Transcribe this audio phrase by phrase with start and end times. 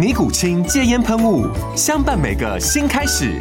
[0.00, 1.44] 尼古清戒烟喷雾，
[1.76, 3.38] 相伴每个新开始。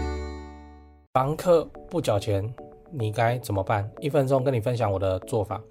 [1.14, 2.54] 房客不缴钱，
[2.92, 3.90] 你该怎么办？
[4.02, 5.62] 一分钟跟你分享我的做法。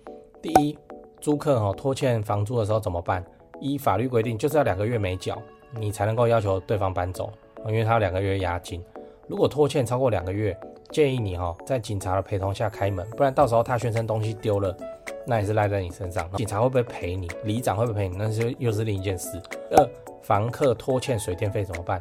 [0.40, 0.78] 第一，
[1.20, 3.22] 租客哦拖欠房租的时候怎么办？
[3.60, 5.36] 依法律规定，就是要两个月没缴，
[5.78, 7.30] 你才能够要求对方搬走，
[7.66, 8.82] 因为他有两个月押金。
[9.26, 10.58] 如果拖欠超过两个月，
[10.90, 14.74] 建议你哈在警察的陪同下开门，不然到时候他宣称东西丢了，
[15.26, 16.26] 那也是赖在你身上。
[16.38, 17.28] 警察会不会赔你？
[17.44, 18.16] 里长会不会赔你？
[18.16, 19.38] 那是又是另一件事。
[19.72, 19.86] 二
[20.28, 21.98] 房客拖欠水电费怎么办？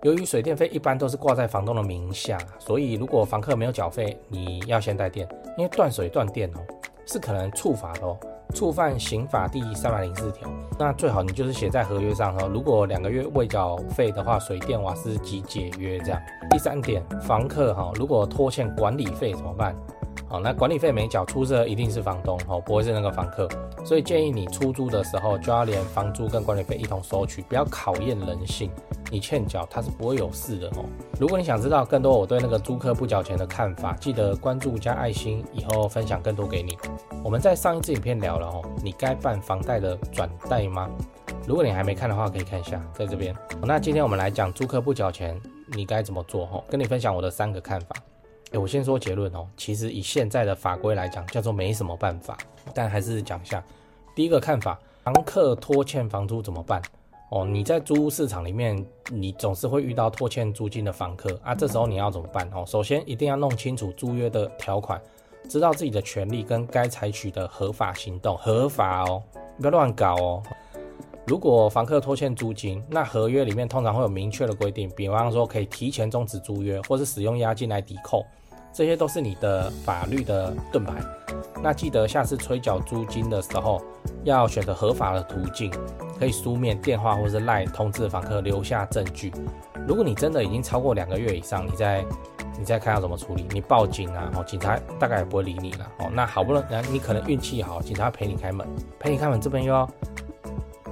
[0.00, 6.60] 由于水电费一般都是挂在房东的名下，所以如果房客没有缴费，你要先带电，因为断水断电哦
[7.04, 8.16] 是可能触法的哦，
[8.54, 10.48] 触犯刑法第三百零四条。
[10.78, 16.18] 那最好你就是写在合约上哦，如果两个月未缴费的话，水电瓦斯即解约这样。
[16.48, 19.76] 第三点，房客哈如果拖欠管理费怎么办？
[20.30, 23.48] 哦，那管理费没缴，出事一定是房东哦，不会是那个房客，
[23.84, 28.70] 所以建议你出租的时候就要连房租跟管理费一同收取，不要考验人性，
[29.10, 30.84] 你欠缴他是不会有事的哦。
[31.18, 36.78] 如果你想知道更多我对那个租客不缴钱的看法，记得关注加爱心，以后分享更多给你。
[37.24, 40.88] 我们在上一支影片聊了哦，你该办房贷的转贷吗？
[41.44, 43.34] 如果你还没看的话，可以看一下，在这边。
[43.62, 45.36] 那今天我们来讲租客不缴钱，
[45.72, 46.62] 你该怎么做哦？
[46.70, 47.96] 跟你分享我的三个看法。
[48.52, 52.36] 欸、我先说结论哦，其实以现在的法规来讲，叫做没什么办法，
[52.74, 53.62] 但还是讲一下。
[54.14, 56.82] 第一个看法，房客拖欠房租怎么办？
[57.30, 62.50] 哦，你在租屋市场里面，你总是会遇到拖欠租金的房客啊，这时候你要怎么办？
[62.52, 65.00] 哦，首先一定要弄清楚租约的条款，
[65.48, 69.22] 知道自己的权利跟该采取的合法行动，合法哦，
[69.58, 70.42] 不要乱搞哦。
[71.30, 78.26] 如果房客拖欠租金，那合约里面通常会有明确的规定，比方说可以提前终止租约，或是使用押金来抵扣。
[78.72, 80.94] 这些都是你的法律的盾牌。
[81.62, 83.80] 那记得下次催缴租金的时候，
[84.24, 85.72] 要选择合法的途径，
[86.18, 89.32] 可以书面、电话或是 LINE 通知房客留下证据。
[89.86, 92.04] 如果你真的已经超过两个月以上，你再
[92.58, 93.46] 你再看要怎么处理。
[93.50, 95.88] 你报警啊，哦，警察大概也不会理你了。
[96.00, 98.66] 哦，那好不容易，你可能运气好，警察陪你开门，
[98.98, 99.88] 陪你开门这边又要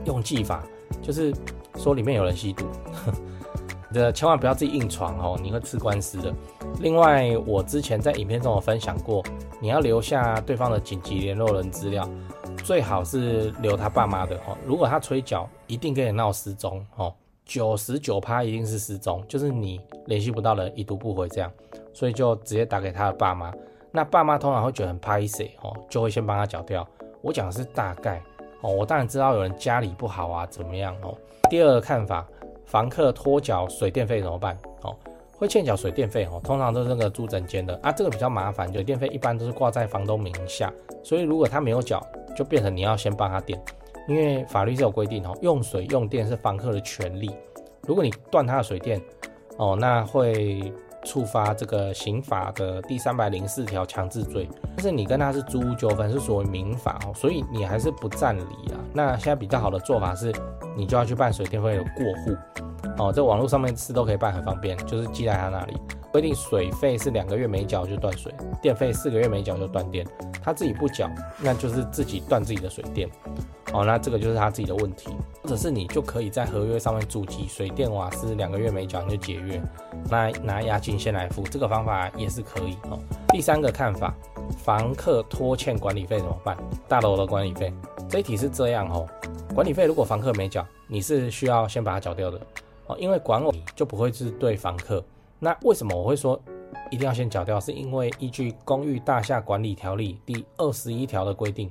[0.09, 0.65] 用技法，
[1.01, 1.33] 就是
[1.77, 2.67] 说里面有人吸毒。
[3.91, 6.35] 这千万不要自己硬闯哦，你会吃官司的。
[6.81, 9.25] 另外，我之前在影片中有分享过，
[9.63, 12.07] 你要留下对方的紧急联络人资料，
[12.63, 14.57] 最好是留他爸妈的哦。
[14.67, 17.13] 如果他催缴，一定跟你闹失踪哦，
[17.47, 21.51] 九十九趴一定是失踪，就是你联系不到人，已读不回这样，
[21.95, 23.51] 所以就直接打给他的爸妈。
[23.91, 26.87] 那爸妈通常会觉得很拍谢哦，就会先帮他缴掉。
[27.23, 28.23] 我讲的是大概
[28.61, 31.17] 哦，我当然知道有人家里不好啊，怎么样哦。
[31.51, 32.27] 第二个看法。
[32.67, 34.55] 房客拖缴水电费怎么办？
[34.83, 34.95] 哦，
[35.39, 40.71] 会欠缴水电费哦，通常都是那个租整间的啊，这个比较麻烦，水电费一般都是挂在房东名下，
[41.03, 43.59] 所以如果他没有缴，就变成你要先帮他垫，
[44.07, 47.35] 因为法律是有规定哦，用水用电是房客的权利，
[47.87, 49.01] 如果你断他的水电，
[49.57, 50.71] 哦，那会
[51.05, 58.43] 触发这个刑法的第三百零四条强制罪，但是你跟他是租屋纠纷，是属于民法哦，所以你还是不占理
[58.73, 58.79] 啊。
[58.93, 60.33] 那现在比较好的做法是，
[60.77, 62.37] 你就要去办水电费的过户。
[62.99, 65.77] 哦，在网络上面是都可以办，很方便，就是寄在他那里。
[66.11, 70.07] 规定水费是两个月没缴就断水，电费四个月没缴就断电。
[70.43, 71.09] 他自己不缴，
[71.39, 73.09] 那就是自己断自己的水电。
[73.73, 75.11] 哦，那这个就是他自己的问题。
[75.43, 79.63] 或者是你就可以在合约上面注记水电瓦斯两个月没缴你就解约，
[80.11, 82.77] 那拿押金先来付，这个方法也是可以。
[82.91, 82.99] 哦，
[83.29, 84.15] 第三个看法，
[84.59, 86.57] 房客拖欠管理费怎么办？
[86.87, 87.73] 大楼的管理费，
[88.09, 89.07] 这一题是这样哦，
[89.55, 92.39] 管理费如果房客没缴，你是需要先把它缴掉的。
[92.89, 95.03] 哦，因为管委就不会是对房客。
[95.39, 96.39] 那为什么我会说
[96.91, 97.59] 一定要先缴掉？
[97.61, 101.71] 是因为依据《公寓大厦管理条例》第二十一条的规定，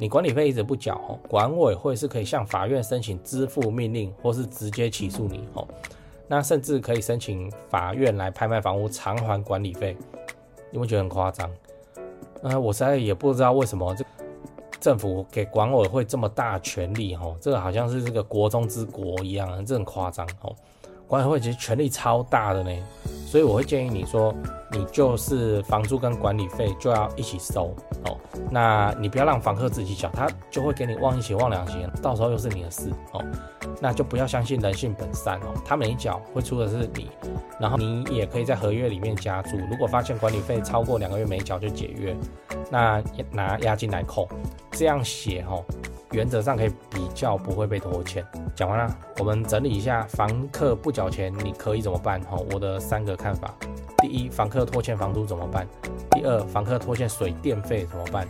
[0.00, 5.46] 你管理费一直不缴，哦，管委会是可以向法院申请支付命令，或是直接起诉你。
[5.52, 5.68] 哦，
[6.26, 9.94] 那甚至可以申请法院来拍卖房屋偿还管理费。
[10.70, 11.50] 你会觉得很夸张？
[12.40, 14.02] 呃，我实在也不知道为什么这
[14.80, 20.56] 政府给管委会这么大权力哦，这个好像是这个国中之国一样，这很夸张哦。
[21.10, 22.70] 管委会其实权力超大的呢，
[23.26, 24.32] 所以我会建议你说，
[24.70, 27.74] 你就是房租跟管理费就要一起收
[28.06, 28.16] 哦。
[28.48, 33.20] 那你不要让房客自己缴，他就会给你忘一起忘两起，到时候又是你的事哦。
[33.80, 37.10] 那就不要相信人性本善哦，他没缴会出的是你，
[37.58, 42.16] 然后你也可以在合约里面加注，如果发现管理费超过两个月没缴就解约，
[42.70, 43.02] 那
[43.32, 44.28] 拿押金来扣，
[44.70, 45.64] 这样写哦。
[46.12, 48.24] 原则上可以比较不会被拖欠。
[48.54, 52.20] 讲完了，我们整理一下房客不缴钱你可以怎么办？
[52.22, 53.54] 哈，我的三个看法：
[53.98, 55.66] 第一，房客拖欠房租怎么办？
[56.10, 58.26] 第二，房客拖欠水电费怎么办？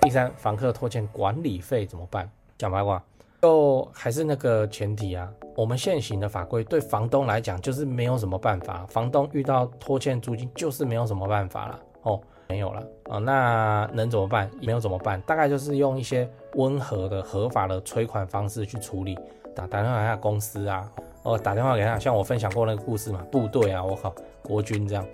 [0.00, 2.30] 第三，房客拖欠管理费怎么办？
[2.56, 3.02] 讲白话，
[3.42, 12.20] 就还是那个前提啊，我们现行的法规对房东来讲就是没有什么办法，房东遇到拖欠租金就是没有什么办法了哦。
[12.50, 14.50] 没有了啊，那能怎么办？
[14.60, 15.20] 没有怎么办？
[15.20, 19.16] 大概就是用一些温和的、合法的催款方式去处理，
[19.54, 20.90] 打打电话给他公司啊，
[21.22, 24.12] 哦，打电话给他，像我分享过那个故事嘛，部队啊，我靠，
[24.42, 25.06] 国军这样，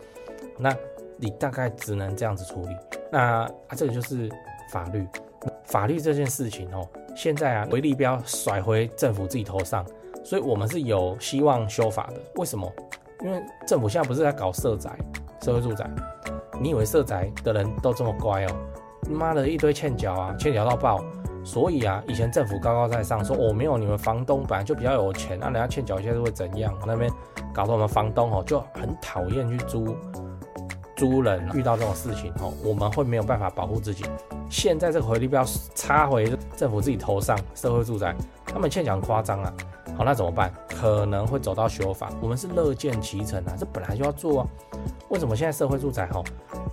[0.59, 0.75] 那
[1.19, 2.75] 你大概只能这样子处理。
[3.13, 4.31] 那啊，这个就是
[4.73, 5.07] 法律，
[5.65, 9.85] 法律这件事情哦，现在啊，回力镖甩回政府自己头上，
[10.25, 12.21] 所以我们是有希望修法的。
[12.37, 12.73] 为什么？
[13.23, 14.91] 因为政府现在不是在搞社宅、
[15.43, 15.87] 社会住宅。
[16.61, 18.51] 你以为社宅的人都这么乖哦？
[19.11, 21.05] 妈的一堆欠缴啊，欠缴到爆。
[21.45, 26.75] 所以啊，以前政府高高在上说，哦，没有，你们房东本来就比较有钱，那人家欠缴一些是会怎样？
[26.85, 27.09] 那边
[27.55, 29.97] 搞得我们房东哦就很讨厌去租
[30.97, 34.05] 租人，遇到这种事情哦，我们会没有办法保护自己。
[34.51, 35.45] 现在这个回力镖
[35.77, 38.13] 插回政府自己头上，社会住宅
[38.45, 39.55] 他们欠缴很夸张啊。
[39.97, 40.53] 好，那怎么办？
[40.69, 44.47] 可能会走到修法，我们是乐见其成啊，这本来就要做啊。
[45.09, 46.25] 为什么现在社会住宅吼，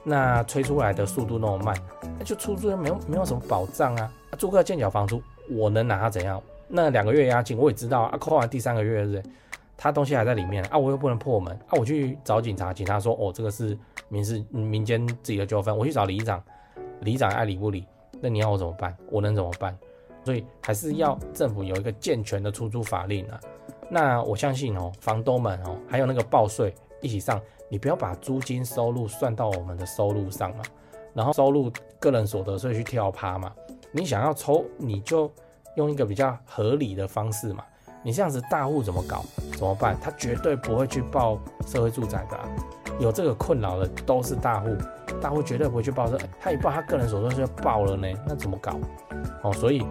[0.04, 1.75] 那催出来的速度那么慢？
[2.18, 4.12] 那就出租人没有没有什么保障啊。
[4.38, 6.42] 租客欠缴房租，我能拿他怎样？
[6.68, 9.21] 那两个月押金我也知道啊，扣完第三个月是，
[9.77, 13.77] 他东西还在里面啊，我又不能破门啊，我去找警察，警察说哦，这个是
[14.10, 16.42] 民事民间自己的纠纷，我去找里长，
[17.01, 17.86] 里长爱理不理，
[18.19, 18.95] 那你要我怎么办？
[19.12, 19.77] 我能怎么办？
[20.25, 23.39] 所以还是要政府有一个健全的出租法令啊。
[23.89, 27.39] 那我相信哦，房东们哦，还有那个报税一起上，
[27.73, 30.63] 你不要把租金收入算到我们的收入上嘛，
[31.11, 33.51] 然后收入个人所得税去跳趴嘛。
[33.91, 35.27] 你想要抽，你就
[35.75, 37.63] 用一个比较合理的方式嘛。
[38.03, 39.25] 你这样子大户怎么搞？
[39.53, 39.97] 怎么办？
[39.99, 42.47] 他绝对不会去报社会住宅的啊。
[42.99, 44.69] 有这个困扰的都是大户，
[45.19, 46.15] 大户绝对不会去报社。
[46.39, 48.79] 他一报，他个人所得税就报了呢，那怎么搞？
[49.41, 49.81] 哦，所以。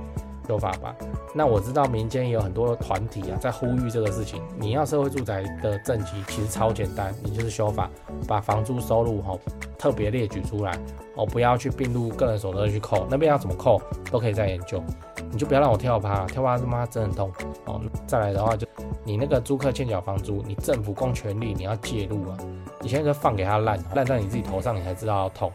[0.46, 0.94] 修法吧。
[1.34, 4.42] 那我知道民间也有很多团体啊，在呼吁这个事情。
[4.58, 7.90] 你要社会住宅的政绩，其实超简单，你就是修法，
[8.26, 9.40] 把房租收入吼
[9.78, 10.78] 特别列举出来
[11.16, 13.80] 哦，不要去并入个人所得去扣，那边要怎么扣
[14.10, 14.82] 都可以再研究。
[15.30, 17.32] 你就不要让我跳趴，跳趴他妈真很痛
[17.64, 17.80] 哦。
[18.06, 18.66] 再来的话就
[19.02, 22.36] 你那个租客欠缴房租，你政府公权力你要介入啊。
[22.80, 25.50] 你现在就放给他烂烂在你自己头上，你才知道要痛，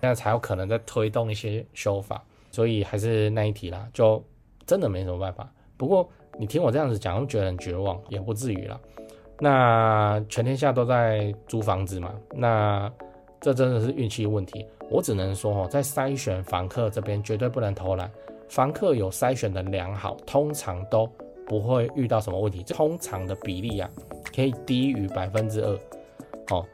[0.00, 2.20] 现在才有可能在推动一些修法。
[2.50, 4.22] 所以还是那一题啦，就。
[4.66, 5.52] 真的没什么办法。
[5.76, 6.08] 不过
[6.38, 8.78] 你听我这样子讲，又觉得很绝望，也不至于啦。
[9.40, 12.88] 那全天下都在租房子嘛，那
[13.40, 14.64] 这真的是运气问题。
[14.88, 18.08] 我只能说哦，在筛选房客这边绝对不能偷懒。
[18.48, 21.04] 房客有筛选的良好，通常都
[21.48, 22.62] 不会遇到什么问题。
[22.62, 23.90] 通常的比例啊，
[24.32, 25.72] 可以低于百分之二。
[26.50, 26.64] 哦，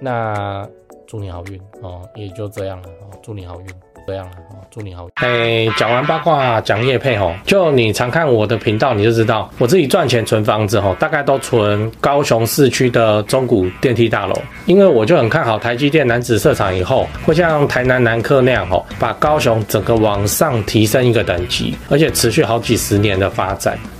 [0.00, 0.68] 那
[1.06, 3.66] 祝你好运哦，也就这样了哦，祝你好运。
[4.06, 4.32] 这样了，
[4.70, 5.08] 祝你好。
[5.14, 14.34] 哎，讲完八卦，讲业配哦，就你常看我的频道，你就知道我自己赚钱存房子吼，大概都存高雄市区的中古电梯大楼，
[14.66, 23.76] 因为我就很看好台积电男子设厂以后，会像台南南科那样吼，把高雄整个往上提升一个等级，而且持续好几十年的发展。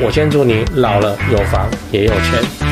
[0.00, 2.63] 我先祝你老了有房也有钱。